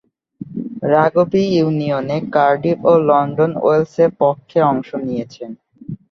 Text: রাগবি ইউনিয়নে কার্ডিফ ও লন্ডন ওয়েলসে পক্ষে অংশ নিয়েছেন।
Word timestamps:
রাগবি 0.91 1.43
ইউনিয়নে 1.51 2.17
কার্ডিফ 2.35 2.79
ও 2.85 2.93
লন্ডন 3.07 3.51
ওয়েলসে 3.59 4.05
পক্ষে 4.21 4.59
অংশ 4.71 4.89
নিয়েছেন। 5.05 5.51